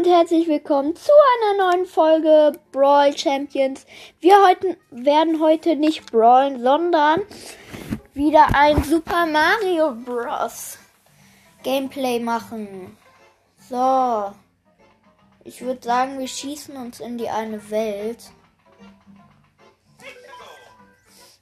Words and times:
und 0.00 0.06
herzlich 0.06 0.48
willkommen 0.48 0.96
zu 0.96 1.12
einer 1.36 1.72
neuen 1.72 1.84
Folge 1.84 2.58
Brawl 2.72 3.14
Champions. 3.18 3.84
Wir 4.18 4.34
heute, 4.46 4.78
werden 4.90 5.40
heute 5.40 5.76
nicht 5.76 6.10
brawlen, 6.10 6.62
sondern 6.62 7.20
wieder 8.14 8.46
ein 8.54 8.82
Super 8.82 9.26
Mario 9.26 9.92
Bros. 9.92 10.78
Gameplay 11.62 12.18
machen. 12.18 12.96
So. 13.68 14.32
Ich 15.44 15.60
würde 15.60 15.82
sagen, 15.82 16.18
wir 16.18 16.28
schießen 16.28 16.74
uns 16.78 17.00
in 17.00 17.18
die 17.18 17.28
eine 17.28 17.70
Welt. 17.70 18.30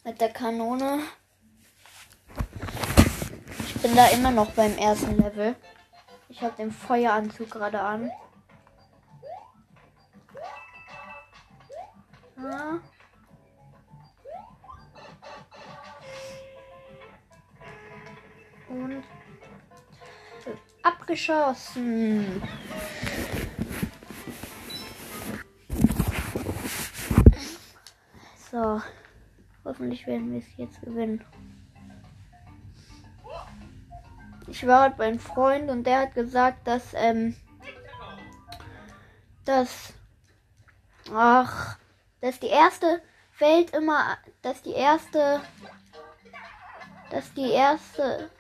Mit 0.03 0.21
der 0.21 0.31
Kanone. 0.31 0.99
Ich 3.69 3.75
bin 3.83 3.95
da 3.95 4.09
immer 4.09 4.33
noch 4.33 4.51
beim 4.51 4.77
ersten 4.79 5.17
Level. 5.17 5.55
Ich 6.29 6.43
habe 6.43 6.57
den 6.57 6.73
Feueranzug 6.73 7.53
gerade 7.53 7.79
an. 7.79 8.11
Und 18.69 19.03
abgeschossen. 20.83 22.43
So. 28.51 28.81
Hoffentlich 29.65 30.07
werden 30.07 30.33
wir 30.33 30.39
es 30.39 30.57
jetzt 30.57 30.81
gewinnen. 30.81 31.25
Ich 34.47 34.67
war 34.67 34.85
heute 34.87 34.97
bei 34.97 35.07
einem 35.07 35.19
Freund 35.19 35.71
und 35.71 35.85
der 35.85 36.01
hat 36.01 36.15
gesagt, 36.15 36.67
dass, 36.67 36.95
ähm, 36.95 37.37
dass, 39.45 39.93
ach, 41.13 41.78
dass 42.21 42.41
die 42.41 42.49
erste 42.49 43.01
Welt 43.39 43.71
immer, 43.75 44.19
dass 44.43 44.63
die 44.63 44.73
erste, 44.73 45.41
dass 47.11 47.33
die 47.35 47.51
erste, 47.51 48.31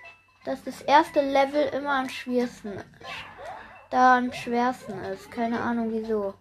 dass 0.44 0.62
das 0.64 0.83
erste 0.83 1.20
Level 1.20 1.62
immer 1.69 2.00
am 2.00 2.08
schwersten, 2.08 2.83
da 3.91 4.19
am 4.19 4.33
schwersten 4.33 4.98
ist. 5.05 5.30
Keine 5.30 5.61
Ahnung 5.61 5.92
wieso. 5.92 6.34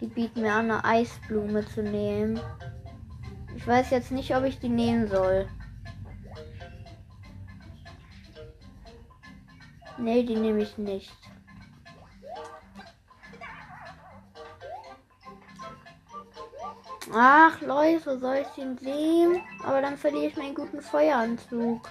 Die 0.00 0.06
bieten 0.06 0.42
mir 0.42 0.52
an, 0.52 0.70
eine 0.70 0.84
Eisblume 0.84 1.66
zu 1.66 1.82
nehmen. 1.82 2.40
Ich 3.56 3.66
weiß 3.66 3.90
jetzt 3.90 4.10
nicht, 4.10 4.34
ob 4.34 4.44
ich 4.44 4.58
die 4.58 4.70
nehmen 4.70 5.08
soll. 5.08 5.46
Nee, 9.98 10.22
die 10.22 10.36
nehme 10.36 10.62
ich 10.62 10.78
nicht. 10.78 11.12
Ach, 17.12 17.60
Leute, 17.60 18.18
soll 18.20 18.36
ich 18.36 18.48
den 18.48 18.78
sehen? 18.78 19.42
Aber 19.64 19.82
dann 19.82 19.96
verliere 19.96 20.26
ich 20.26 20.36
meinen 20.36 20.54
guten 20.54 20.80
Feueranzug. 20.80 21.88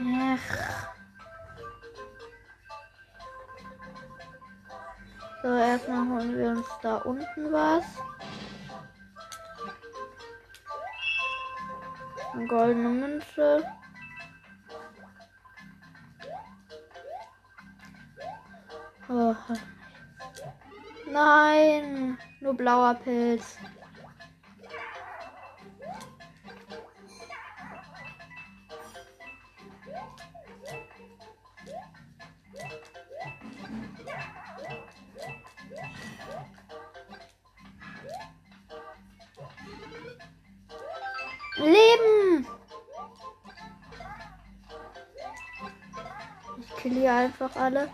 Ach. 0.00 0.86
So, 5.42 5.48
erstmal 5.54 6.08
holen 6.08 6.38
wir 6.38 6.48
uns 6.48 6.66
da 6.80 6.96
unten 6.96 7.52
was. 7.52 7.84
Goldene 12.48 12.88
Münze. 12.88 13.64
Oh. 19.08 19.34
Nein, 21.10 22.18
nur 22.40 22.54
blauer 22.54 22.94
Pilz. 22.94 23.58
Leben! 41.56 42.23
Hier 46.94 47.12
einfach 47.12 47.54
alle. 47.56 47.90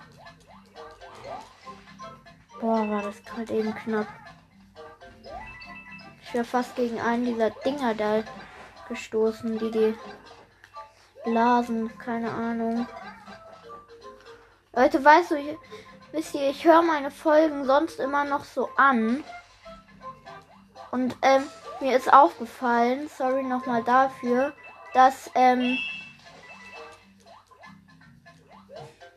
Boah, 2.61 2.88
war 2.88 3.03
das 3.03 3.22
gerade 3.25 3.53
eben 3.55 3.75
knapp. 3.75 4.06
Ich 6.22 6.34
wäre 6.34 6.44
fast 6.44 6.77
gegen 6.77 7.00
einen 7.00 7.25
dieser 7.25 7.50
Dinger 7.50 7.94
da 7.94 8.22
gestoßen, 8.89 9.59
die 9.59 9.71
die 9.71 9.94
blasen. 11.25 11.97
Keine 11.99 12.31
Ahnung. 12.31 12.87
Leute, 14.75 15.05
weißt 15.05 15.33
du, 15.33 15.37
ich, 15.37 15.56
wisst 16.12 16.34
ihr, 16.34 16.50
ich 16.50 16.65
höre 16.65 16.83
meine 16.83 17.10
Folgen 17.10 17.65
sonst 17.65 17.99
immer 17.99 18.25
noch 18.25 18.44
so 18.44 18.69
an. 18.77 19.25
Und 20.91 21.16
ähm, 21.22 21.44
mir 21.81 21.97
ist 21.97 22.12
aufgefallen, 22.12 23.09
sorry 23.16 23.43
nochmal 23.43 23.83
dafür, 23.83 24.53
dass, 24.93 25.31
ähm, 25.34 25.78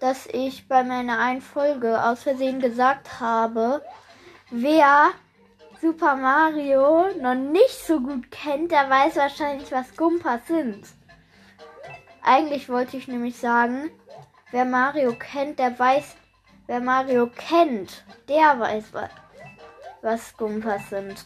dass 0.04 0.26
ich 0.26 0.68
bei 0.68 0.84
meiner 0.84 1.18
einen 1.18 1.40
Folge 1.40 2.04
aus 2.04 2.24
Versehen 2.24 2.60
gesagt 2.60 3.22
habe, 3.22 3.82
wer 4.52 5.12
Super 5.80 6.18
Mario 6.18 7.08
noch 7.22 7.36
nicht 7.36 7.88
so 7.88 8.02
gut 8.02 8.30
kennt, 8.30 8.74
der 8.74 8.90
weiß 8.90 9.16
wahrscheinlich, 9.16 9.72
was 9.72 9.96
Gumpas 9.96 10.46
sind. 10.46 10.86
Eigentlich 12.22 12.68
wollte 12.68 12.98
ich 12.98 13.08
nämlich 13.08 13.38
sagen, 13.38 13.92
wer 14.52 14.66
Mario 14.66 15.16
kennt, 15.18 15.58
der 15.58 15.80
weiß, 15.80 16.18
wer 16.68 16.82
Mario 16.82 17.28
kennt, 17.28 18.04
der 18.28 18.60
weiß, 18.60 18.92
was 20.02 20.36
Gumpas 20.36 20.90
sind. 20.90 21.26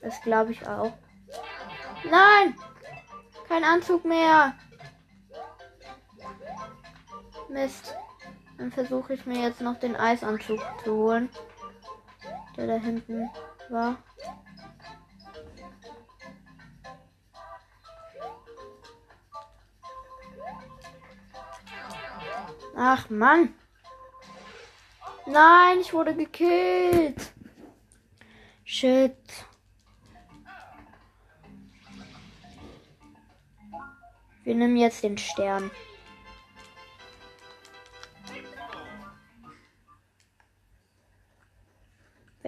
Das 0.00 0.20
glaube 0.22 0.50
ich 0.50 0.66
auch. 0.66 0.94
Nein! 2.10 2.56
Kein 3.48 3.62
Anzug 3.62 4.04
mehr. 4.04 4.54
Mist. 7.48 7.94
Dann 8.56 8.72
versuche 8.72 9.14
ich 9.14 9.26
mir 9.26 9.40
jetzt 9.40 9.60
noch 9.60 9.78
den 9.78 9.96
Eisanzug 9.96 10.60
zu 10.84 10.94
holen. 10.94 11.28
Der 12.56 12.66
da 12.66 12.74
hinten 12.74 13.30
war. 13.68 13.98
Ach 22.76 23.10
Mann. 23.10 23.54
Nein, 25.26 25.80
ich 25.80 25.92
wurde 25.92 26.14
gekillt. 26.14 27.32
Shit. 28.64 29.16
Wir 34.44 34.54
nehmen 34.54 34.76
jetzt 34.76 35.02
den 35.02 35.18
Stern. 35.18 35.70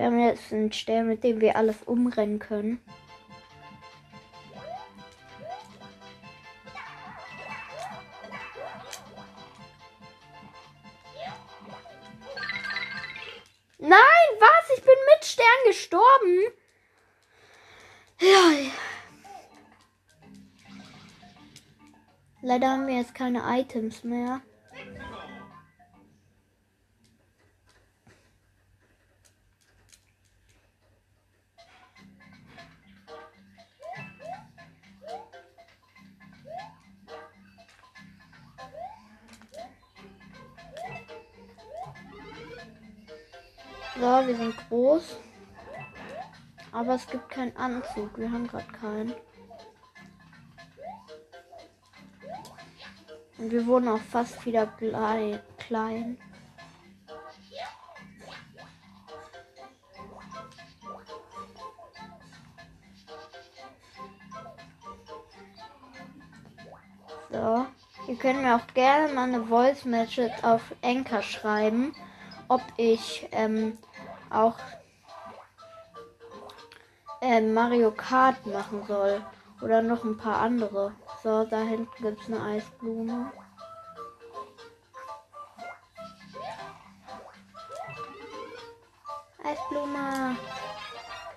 Wir 0.01 0.07
haben 0.07 0.19
jetzt 0.19 0.51
einen 0.51 0.73
Stern, 0.73 1.09
mit 1.09 1.23
dem 1.25 1.43
wir 1.43 1.57
alles 1.57 1.83
umrennen 1.83 2.39
können. 2.39 2.83
Nein, 13.77 13.99
was? 14.39 14.79
Ich 14.79 14.83
bin 14.83 14.95
mit 15.15 15.23
Stern 15.27 15.45
gestorben. 15.67 16.47
Ja. 18.23 18.73
Leider 22.41 22.71
haben 22.71 22.87
wir 22.87 22.97
jetzt 22.97 23.15
keine 23.15 23.43
Items 23.45 24.03
mehr. 24.03 24.41
Keinen 47.41 47.57
Anzug. 47.57 48.19
Wir 48.19 48.31
haben 48.31 48.47
gerade 48.47 48.71
keinen. 48.71 49.15
Und 53.39 53.51
wir 53.51 53.67
wurden 53.67 53.89
auch 53.89 54.01
fast 54.11 54.45
wieder 54.45 54.67
klein. 55.59 56.19
So. 67.31 67.67
Ihr 68.07 68.17
könnt 68.17 68.43
mir 68.43 68.57
auch 68.57 68.75
gerne 68.75 69.15
mal 69.15 69.29
eine 69.29 69.45
Voice 69.45 69.87
Message 69.87 70.31
auf 70.43 70.61
Enker 70.83 71.23
schreiben, 71.23 71.95
ob 72.49 72.61
ich 72.77 73.27
ähm, 73.33 73.79
auch 74.29 74.59
äh, 77.21 77.41
Mario 77.41 77.91
Kart 77.91 78.47
machen 78.47 78.85
soll. 78.87 79.23
Oder 79.63 79.83
noch 79.83 80.05
ein 80.05 80.17
paar 80.17 80.41
andere. 80.41 80.93
So, 81.23 81.45
da 81.45 81.61
hinten 81.61 82.03
gibt 82.03 82.23
es 82.23 82.29
eine 82.29 82.43
Eisblume. 82.43 83.31
Eisblume. 89.45 90.37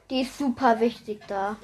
Die 0.10 0.22
ist 0.22 0.38
super 0.38 0.80
wichtig 0.80 1.22
da. 1.28 1.58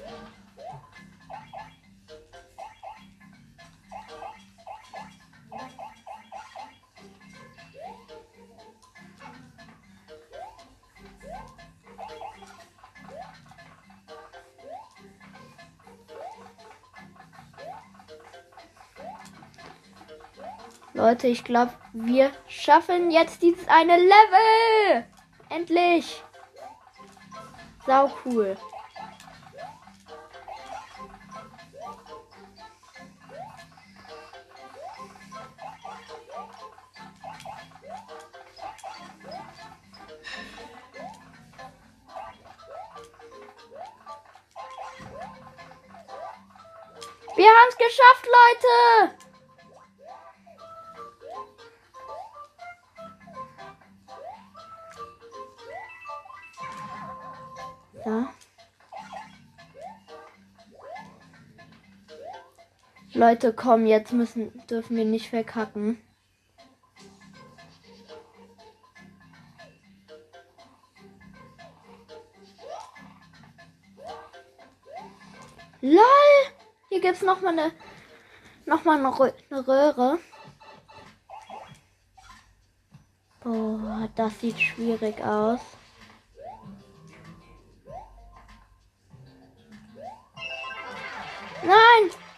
Leute, 21.10 21.26
ich 21.26 21.42
glaube, 21.42 21.72
wir 21.92 22.30
schaffen 22.46 23.10
jetzt 23.10 23.42
dieses 23.42 23.66
eine 23.66 23.96
Level. 23.96 25.04
Endlich. 25.48 26.22
Sau 27.84 28.08
cool. 28.24 28.56
Wir 47.34 47.48
haben 47.48 47.68
es 47.68 47.76
geschafft, 47.78 48.26
Leute! 48.26 49.29
Leute, 63.20 63.52
komm, 63.52 63.84
jetzt 63.84 64.14
müssen, 64.14 64.66
dürfen 64.66 64.96
wir 64.96 65.04
nicht 65.04 65.28
verkacken. 65.28 66.00
LOL! 75.82 76.00
Hier 76.88 77.02
gibt's 77.02 77.20
noch 77.20 77.42
mal 77.42 77.50
eine 77.50 77.72
noch 78.64 78.84
mal 78.84 78.96
eine, 78.96 79.20
Rö 79.20 79.30
eine 79.50 79.68
Röhre. 79.68 80.18
Boah, 83.40 84.08
das 84.16 84.40
sieht 84.40 84.58
schwierig 84.58 85.22
aus. 85.22 85.60
Nein! 91.62 92.29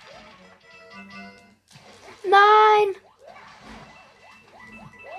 Nein! 2.32 2.96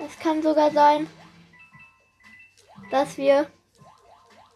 Es 0.04 0.18
kann 0.18 0.42
sogar 0.42 0.72
sein, 0.72 1.08
dass 2.90 3.16
wir 3.16 3.48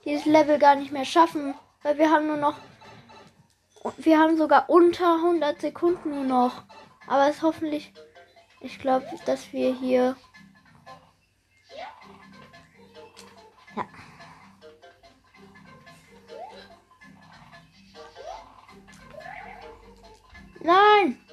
dieses 0.04 0.26
Level 0.26 0.58
gar 0.58 0.74
nicht 0.74 0.90
mehr 0.90 1.04
schaffen, 1.04 1.54
weil 1.82 1.98
wir 1.98 2.10
haben 2.10 2.26
nur 2.26 2.36
noch 2.36 2.56
wir 3.96 4.18
haben 4.18 4.36
sogar 4.36 4.68
unter 4.68 5.14
100 5.14 5.60
Sekunden 5.60 6.10
nur 6.10 6.24
noch. 6.24 6.64
Aber 7.06 7.28
es 7.28 7.42
hoffentlich 7.42 7.92
ich 8.60 8.80
glaube, 8.80 9.06
dass 9.24 9.52
wir 9.52 9.72
hier 9.72 10.16
ja. 13.76 13.84
Nein! 20.60 21.27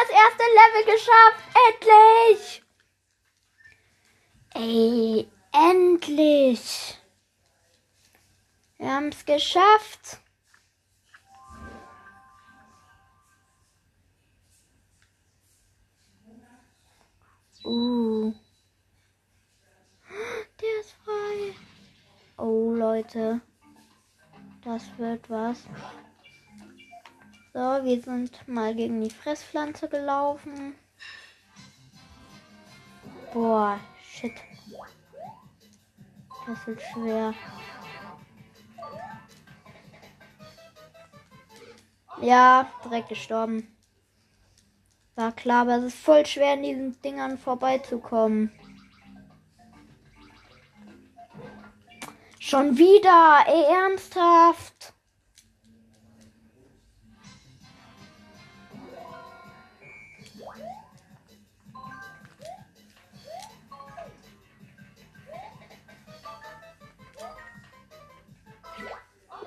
Das 0.00 0.10
erste 0.10 0.44
Level 0.60 0.84
geschafft. 0.94 1.42
Endlich. 1.68 2.62
Ey, 4.54 5.30
endlich. 5.52 6.98
Wir 8.78 8.90
haben 8.90 9.08
es 9.08 9.24
geschafft. 9.24 10.18
Uh. 17.62 18.32
Der 20.60 20.80
ist 20.80 20.94
frei. 21.04 21.54
Oh, 22.38 22.72
Leute. 22.72 23.42
Das 24.64 24.82
wird 24.98 25.28
was. 25.28 25.66
So, 27.52 27.58
wir 27.58 28.00
sind 28.00 28.46
mal 28.46 28.74
gegen 28.76 29.00
die 29.00 29.10
Fresspflanze 29.10 29.88
gelaufen. 29.88 30.76
Boah, 33.32 33.80
shit. 34.04 34.34
Das 36.46 36.66
wird 36.66 36.80
schwer. 36.80 37.34
Ja, 42.20 42.70
direkt 42.84 43.08
gestorben. 43.08 43.66
War 45.16 45.32
klar, 45.32 45.62
aber 45.62 45.78
es 45.78 45.84
ist 45.84 45.98
voll 45.98 46.24
schwer, 46.26 46.54
in 46.54 46.62
diesen 46.62 47.02
Dingern 47.02 47.36
vorbeizukommen. 47.36 48.52
Schon 52.38 52.78
wieder, 52.78 53.44
ey, 53.46 53.64
ernsthaft. 53.64 54.94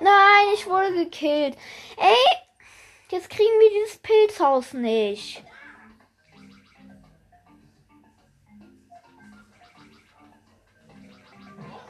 Nein, 0.04 0.48
ich 0.52 0.66
wurde 0.66 0.92
gekillt. 0.92 1.56
Ey, 1.96 2.36
jetzt 3.10 3.30
kriegen 3.30 3.58
wir 3.58 3.70
dieses 3.70 3.96
Pilzhaus 3.96 4.74
nicht. 4.74 5.42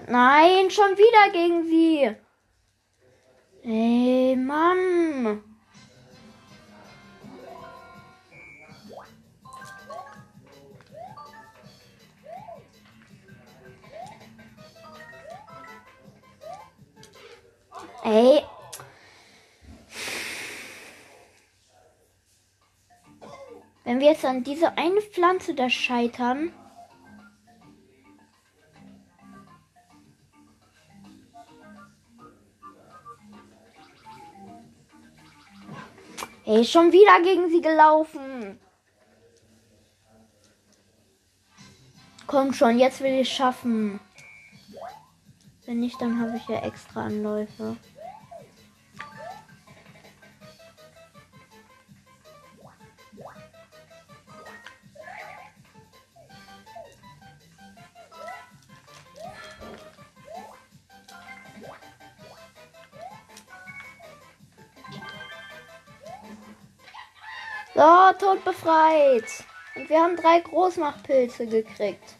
Nein, 0.06 0.70
schon 0.70 0.96
wieder 0.96 1.32
gegen 1.32 1.66
sie. 1.66 2.14
Ey, 3.64 4.36
Mann. 4.36 5.53
Ey. 18.04 18.42
Wenn 23.84 23.98
wir 23.98 24.08
jetzt 24.08 24.24
an 24.26 24.44
diese 24.44 24.76
eine 24.76 25.00
Pflanze 25.00 25.54
da 25.54 25.70
scheitern. 25.70 26.52
Ey, 36.44 36.62
schon 36.64 36.92
wieder 36.92 37.22
gegen 37.22 37.48
sie 37.48 37.62
gelaufen. 37.62 38.60
Komm 42.26 42.52
schon, 42.52 42.78
jetzt 42.78 43.00
will 43.00 43.20
ich 43.20 43.32
schaffen. 43.32 43.98
Wenn 45.64 45.80
nicht, 45.80 45.98
dann 46.02 46.20
habe 46.20 46.36
ich 46.36 46.46
ja 46.46 46.60
extra 46.60 47.06
Anläufe. 47.06 47.78
So, 67.74 67.80
Tod 68.20 68.44
befreit. 68.44 69.44
Und 69.74 69.88
wir 69.90 70.00
haben 70.00 70.14
drei 70.14 70.38
Großmachtpilze 70.38 71.48
gekriegt. 71.48 72.14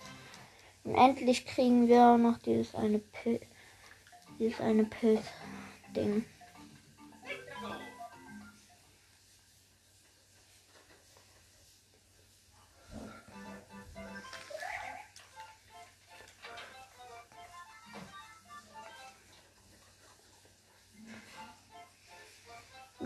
Und 0.83 0.97
endlich 0.97 1.47
kriegen 1.47 1.87
wir 1.87 2.17
noch 2.17 2.39
dieses 2.39 2.75
eine 2.75 2.99
Pilz. 2.99 3.45
Dieses 4.41 4.61
eine 4.61 4.85
Pilz-Ding. 4.85 6.25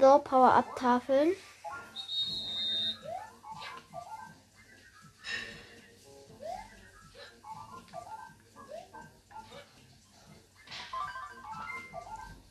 So, 0.00 0.18
Power-Up-Tafeln. 0.20 1.32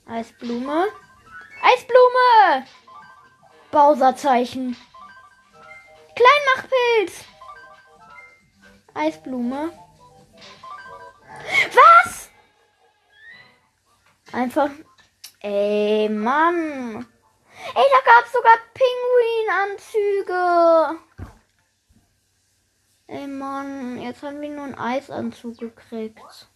Eisblume. 0.09 0.87
Eisblume! 1.61 2.65
Bowser-Zeichen. 3.71 4.77
Kleinmachpilz. 6.15 7.25
Eisblume. 8.93 9.73
Was? 11.73 12.29
Einfach. 14.31 14.69
Ey, 15.41 16.07
Mann. 16.09 17.05
Ey, 17.75 17.85
da 17.91 17.99
gab's 18.05 18.31
sogar 18.31 18.57
Pinguinanzüge. 18.73 21.01
Ey, 23.07 23.27
Mann. 23.27 24.01
Jetzt 24.01 24.23
haben 24.23 24.39
wir 24.39 24.49
nur 24.49 24.63
einen 24.63 24.79
Eisanzug 24.79 25.57
gekriegt. 25.57 26.47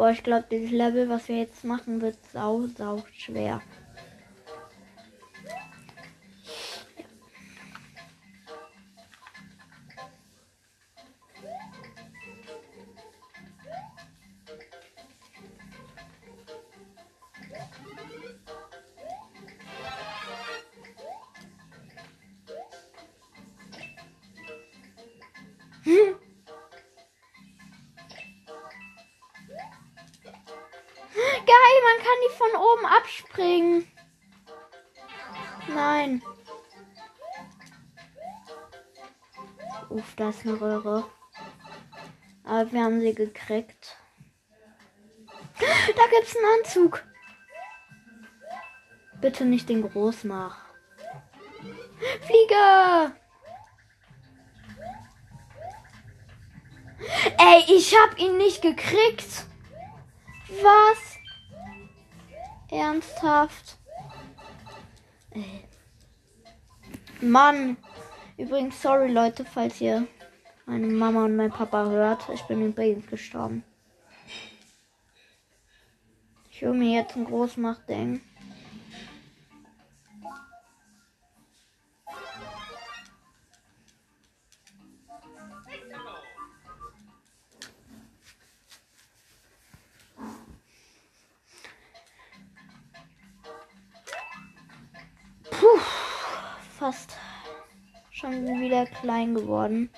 Boah, 0.00 0.12
ich 0.12 0.22
glaube, 0.22 0.46
dieses 0.50 0.70
Level, 0.70 1.10
was 1.10 1.28
wir 1.28 1.36
jetzt 1.36 1.62
machen, 1.62 2.00
wird 2.00 2.16
sau, 2.32 2.66
sau 2.68 3.04
schwer. 3.18 3.60
Abspringen. 33.40 33.86
Nein. 35.68 36.22
Uff, 39.88 40.14
da 40.16 40.28
ist 40.28 40.46
eine 40.46 40.60
Röhre. 40.60 41.04
Aber 42.44 42.72
wir 42.72 42.82
haben 42.82 43.00
sie 43.00 43.14
gekriegt. 43.14 43.96
Da 45.58 46.02
gibt's 46.10 46.36
einen 46.36 46.60
Anzug. 46.60 47.04
Bitte 49.20 49.44
nicht 49.44 49.68
den 49.68 49.88
Großmach. 49.88 50.56
Flieger! 52.22 53.12
Ey, 57.38 57.64
ich 57.68 57.94
hab 57.94 58.18
ihn 58.18 58.38
nicht 58.38 58.62
gekriegt. 58.62 59.46
Was? 60.62 61.09
Ernsthaft? 62.70 63.76
Ey. 65.30 65.64
Mann. 67.20 67.76
Übrigens, 68.36 68.80
sorry 68.80 69.10
Leute, 69.10 69.44
falls 69.44 69.80
ihr 69.80 70.06
meine 70.66 70.86
Mama 70.86 71.24
und 71.24 71.36
mein 71.36 71.50
Papa 71.50 71.86
hört. 71.86 72.28
Ich 72.32 72.42
bin 72.42 72.64
übrigens 72.64 73.06
gestorben. 73.06 73.64
Ich 76.50 76.62
will 76.62 76.74
mir 76.74 77.00
jetzt 77.00 77.16
ein 77.16 77.24
Großmachtding. 77.24 78.20
Fast 96.78 97.16
schon 98.10 98.46
wieder 98.60 98.86
klein 98.86 99.34
geworden. 99.34 99.90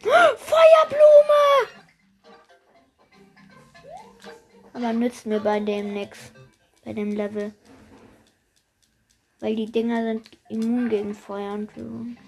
Feuerblume! 0.00 1.68
Aber 4.72 4.92
nützt 4.92 5.26
mir 5.26 5.40
bei 5.40 5.60
dem 5.60 5.92
nichts. 5.92 6.32
Bei 6.84 6.92
dem 6.92 7.12
Level. 7.12 7.54
Weil 9.40 9.56
die 9.56 9.70
Dinger 9.70 10.02
sind 10.02 10.38
immun 10.48 10.88
gegen 10.88 11.14
Feuer 11.14 11.52
und 11.54 11.72
Blumen. 11.72 12.18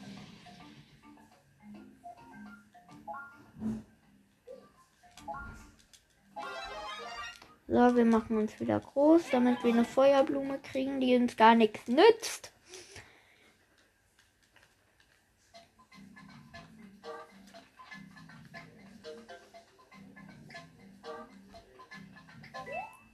So, 7.73 7.97
wir 7.97 8.05
machen 8.05 8.37
uns 8.37 8.61
wieder 8.61 8.79
groß, 8.81 9.31
damit 9.31 9.65
wir 9.65 9.73
eine 9.73 9.87
Feuerblume 9.87 10.59
kriegen, 10.59 11.01
die 11.01 11.17
uns 11.17 11.39
gar 11.39 11.55
nichts 11.55 11.89
nützt. 11.89 12.53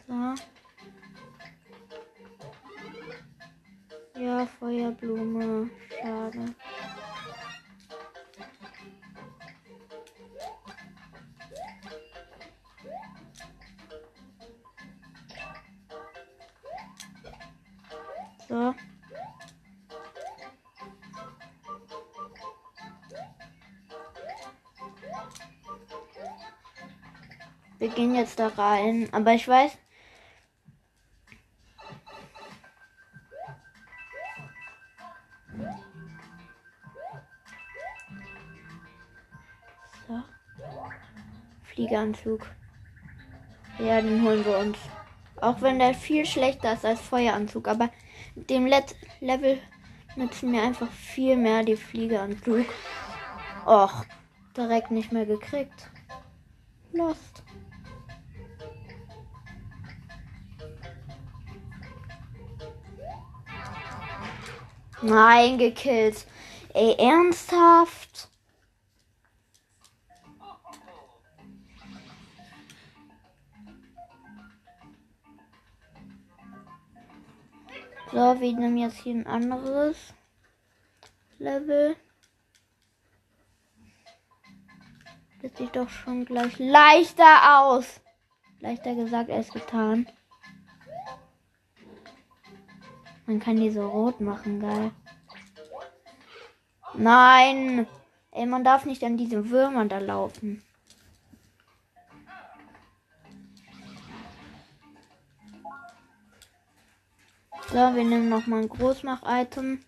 So. 0.08 0.34
Ja, 4.20 4.44
Feuerblume. 4.58 5.70
Schade. 6.00 6.54
So. 18.48 18.74
Wir 27.78 27.88
gehen 27.90 28.14
jetzt 28.14 28.38
da 28.38 28.48
rein. 28.48 29.08
Aber 29.12 29.32
ich 29.34 29.46
weiß. 29.46 29.76
So. 40.08 40.22
Fliegeranzug. 41.64 42.46
Ja, 43.78 44.00
den 44.00 44.24
holen 44.24 44.44
wir 44.44 44.58
uns. 44.58 44.78
Auch 45.40 45.60
wenn 45.60 45.78
der 45.78 45.94
viel 45.94 46.26
schlechter 46.26 46.72
ist 46.72 46.84
als 46.84 47.00
Feueranzug. 47.00 47.68
Aber 47.68 47.90
dem 48.46 48.66
Let 48.66 48.94
Level 49.20 49.58
nützen 50.16 50.50
mir 50.50 50.62
einfach 50.62 50.90
viel 50.90 51.36
mehr 51.36 51.62
die 51.62 51.76
Fliegeranzug. 51.76 52.66
Och, 53.66 54.04
direkt 54.56 54.90
nicht 54.90 55.12
mehr 55.12 55.26
gekriegt. 55.26 55.90
Lost. 56.92 57.42
Nein, 65.02 65.58
gekillt. 65.58 66.26
Ey, 66.74 66.94
ernsthaft? 66.98 68.07
So, 78.18 78.40
wir 78.40 78.52
nehmen 78.52 78.76
jetzt 78.78 78.96
hier 78.96 79.14
ein 79.14 79.28
anderes 79.28 80.12
Level. 81.38 81.94
Das 85.40 85.56
sieht 85.56 85.76
doch 85.76 85.88
schon 85.88 86.24
gleich 86.24 86.58
leichter 86.58 87.60
aus. 87.60 88.00
Leichter 88.58 88.96
gesagt 88.96 89.30
als 89.30 89.52
getan. 89.52 90.08
Man 93.26 93.38
kann 93.38 93.54
die 93.54 93.70
so 93.70 93.88
rot 93.88 94.20
machen, 94.20 94.58
geil. 94.58 94.90
Nein! 96.94 97.86
Ey, 98.32 98.46
man 98.46 98.64
darf 98.64 98.84
nicht 98.84 99.04
an 99.04 99.16
diese 99.16 99.48
Würmern 99.48 99.88
da 99.88 99.98
laufen. 99.98 100.64
So, 107.70 107.74
wir 107.74 108.02
nehmen 108.02 108.30
noch 108.30 108.46
mal 108.46 108.62
ein 108.62 108.68
Großmach-Item. 108.70 109.84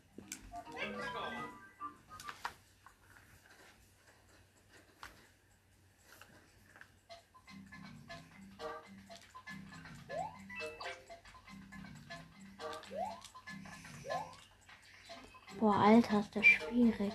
Boah, 15.59 15.75
Alter, 15.75 16.21
ist 16.21 16.37
das 16.37 16.45
schwierig. 16.45 17.15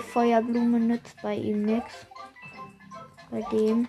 Feuerblume 0.00 0.80
nützt 0.80 1.20
bei 1.22 1.34
ihm 1.34 1.62
nichts. 1.62 2.06
Bei 3.30 3.42
dem. 3.52 3.88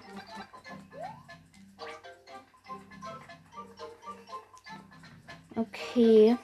Okay. 5.55 6.37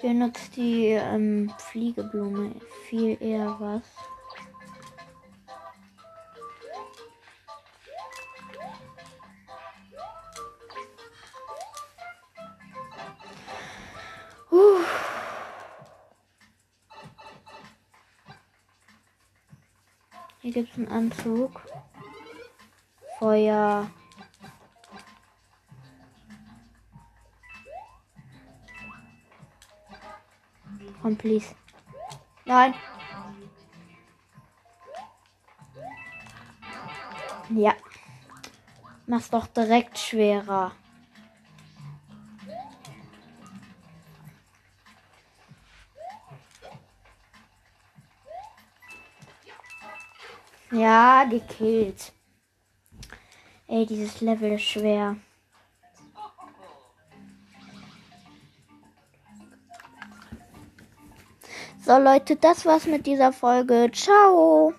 Hier 0.00 0.14
nutzt 0.14 0.56
die 0.56 0.86
ähm, 0.90 1.52
Fliegeblume 1.58 2.52
viel 2.88 3.20
eher 3.20 3.56
was. 3.58 3.97
Gibt 20.58 20.72
es 20.72 20.78
einen 20.78 20.88
Anzug. 20.88 21.62
Feuer. 23.20 23.88
Komm, 31.00 31.16
please. 31.16 31.54
Nein. 32.44 32.74
Ja. 37.50 37.74
Mach's 39.06 39.30
doch 39.30 39.46
direkt 39.46 39.96
schwerer. 39.96 40.72
Ja, 50.78 51.24
gekillt. 51.24 52.12
Ey, 53.66 53.84
dieses 53.84 54.20
Level 54.20 54.52
ist 54.52 54.62
schwer. 54.62 55.16
So 61.84 61.98
Leute, 61.98 62.36
das 62.36 62.64
war's 62.64 62.86
mit 62.86 63.06
dieser 63.06 63.32
Folge. 63.32 63.90
Ciao. 63.92 64.72